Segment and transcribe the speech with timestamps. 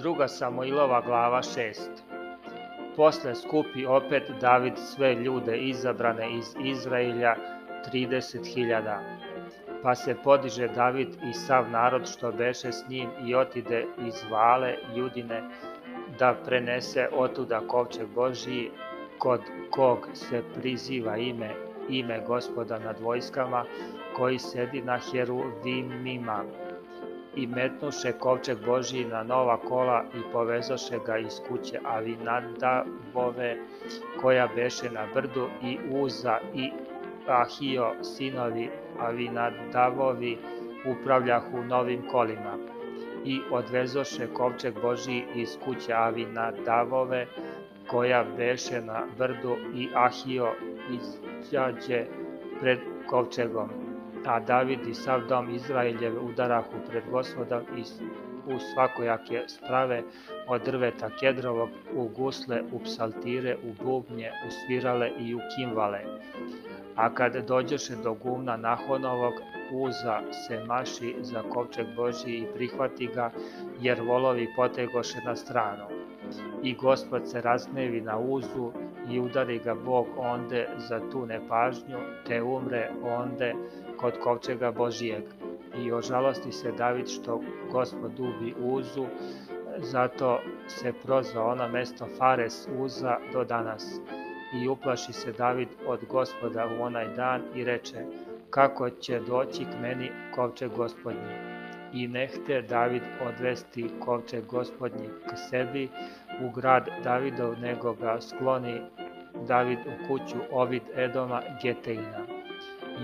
[0.00, 1.88] druga Samoilova glava 6.
[2.96, 7.34] Posle skupi opet David sve ljude izabrane iz Izrailja,
[7.92, 8.98] 30.000.
[9.82, 14.74] Pa se podiže David i sav narod što beše s njim i otide iz Vale
[14.96, 15.42] Judine
[16.18, 18.70] da prenese otuda kovčeg Božiji
[19.18, 21.50] kod kog se priziva ime
[21.88, 23.64] ime gospoda nad vojskama
[24.16, 26.44] koji sedi na heruvimima
[27.36, 33.56] i metnuše kovčeg Božiji na nova kola i povezoše ga iz kuće Avinadabove
[34.20, 36.70] koja beše na brdu i Uza i
[37.28, 40.38] Ahio sinovi Avinadabovi
[40.86, 42.58] upravljahu novim kolima.
[43.24, 47.26] I odvezoše kovčeg Božiji iz kuće Avinadabove
[47.90, 50.52] koja beše na brdu i Ahio
[50.90, 52.04] izđađe
[52.60, 53.89] pred kovčegom
[54.26, 57.82] a David i sav dom Izraeljev udarahu pred gospodom i
[58.54, 60.02] u svakojake sprave
[60.48, 66.00] od drveta kedrovog, u gusle, u psaltire, u bubnje, u svirale i u kimvale.
[66.96, 69.32] A kad dođeše do gumna Nahonovog,
[69.72, 73.30] uza se maši za kovčeg Božji i prihvati ga,
[73.80, 75.84] jer volovi potegoše na stranu.
[76.62, 78.72] I gospod se raznevi na uzu
[79.10, 83.54] i udari ga Bog onde za tu nepažnju, te umre onde
[84.00, 85.22] kod kovčega Božijeg.
[85.78, 87.40] I ožalosti se David što
[87.72, 89.06] gospod ubi Uzu,
[89.78, 94.00] zato se prozva ono mesto Fares Uza do danas.
[94.62, 98.04] I uplaši se David od gospoda u onaj dan i reče,
[98.50, 101.34] kako će doći k meni kovčeg gospodnji.
[101.92, 105.88] I nehte David odvesti kovčeg gospodnji k sebi
[106.44, 108.80] u grad Davidov, nego ga skloni
[109.48, 112.39] David u kuću Ovid Edoma Geteina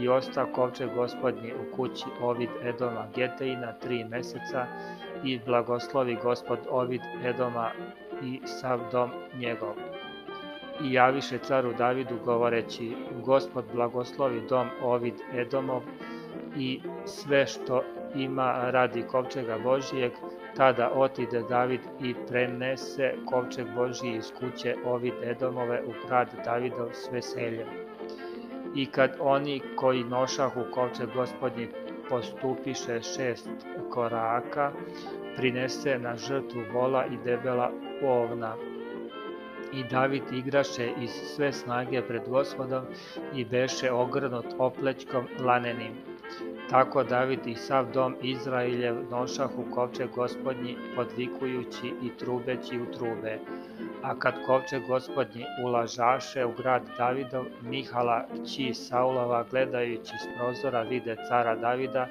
[0.00, 4.66] i osta kovčeg gospodnji u kući Ovid Edoma Geteina tri meseca
[5.24, 7.70] i blagoslovi gospod Ovid Edoma
[8.22, 9.74] i sav dom njegov.
[10.82, 15.82] I javiše caru Davidu govoreći, gospod blagoslovi dom Ovid Edomov
[16.56, 17.82] i sve što
[18.14, 20.12] ima radi kovčega Božijeg,
[20.56, 27.10] tada otide David i prenese kovčeg Božiji iz kuće Ovid Edomove u grad Davidov s
[28.74, 31.68] i kad oni koji nošahu kovčeg gospodnji
[32.08, 33.48] postupiše šest
[33.90, 34.72] koraka,
[35.36, 37.70] prinese na žrtvu vola i debela
[38.02, 38.56] ovna.
[39.72, 42.84] I David igraše iz sve snage pred gospodom
[43.34, 45.92] i beše ogrnut oplećkom lanenim.
[46.70, 53.38] Tako David i sav dom Izraeljev nošahu kovčeg gospodnji podvikujući i trubeći u trube.
[54.04, 61.16] A kad kovčeg gospodnji ulažaše u grad Davidov, Mihala, kći Saulova, gledajući s prozora vide
[61.28, 62.06] cara Davida,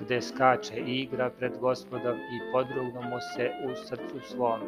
[0.00, 4.60] gde skače i igra pred gospodom i podrugno mu se u srcu svom.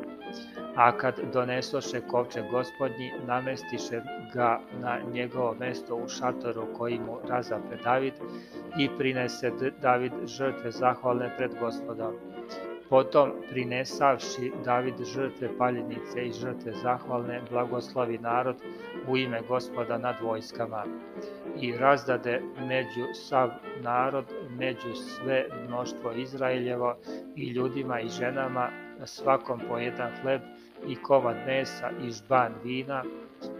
[0.76, 4.00] A kad donesoše kovčeg gospodnji, namestiše
[4.34, 8.14] ga na njegovo mesto u šatoru koji mu razapre David
[8.78, 9.50] i prinese
[9.82, 12.14] David žrtve zahvalne pred gospodom
[12.94, 18.56] Potom, prinesavši David žrtve paljenice i žrtve zahvalne, blagoslovi narod
[19.08, 20.84] u ime gospoda nad vojskama
[21.60, 23.50] i razdade među sav
[23.80, 26.96] narod, među sve mnoštvo Izraeljevo
[27.36, 28.68] i ljudima i ženama,
[29.04, 30.40] svakom po jedan hleb
[30.86, 33.04] i komad mesa i žban vina,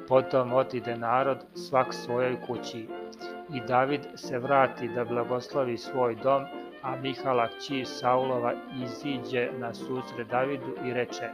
[0.09, 2.89] potom otide narod svak svojoj kući.
[3.55, 6.45] I David se vrati da blagoslovi svoj dom,
[6.85, 8.53] a Mihala kći Saulova
[8.85, 11.29] iziđe na susret Davidu i reče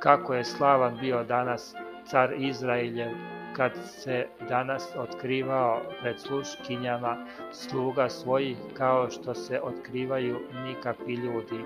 [0.00, 1.74] kako je slavan bio danas
[2.04, 3.10] car Izraeljev
[3.56, 11.64] kad se danas otkrivao pred sluškinjama sluga svojih kao što se otkrivaju nikakvi ljudi.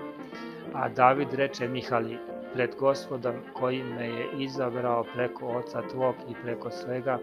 [0.73, 2.17] A David reče Mihali,
[2.53, 7.19] pred gospodom koji me je izabrao preko oca tvog i preko svega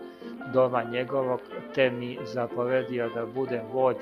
[0.53, 1.41] doma njegovog,
[1.75, 3.97] te mi zapovedio da budem vođ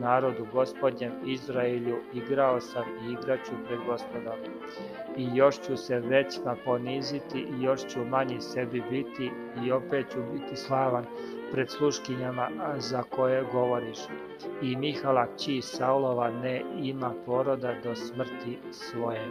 [0.00, 4.38] narodu gospodnjem Izraelju igrao sam i igraću pred gospodom.
[5.16, 9.30] I još ću se većma poniziti i još ću manji sebi biti
[9.64, 11.04] i opet ću biti slavan
[11.52, 13.98] pred sluškinjama za koje govoriš.
[14.62, 19.28] I Mihala či Saulova ne ima poroda do smrti svoje.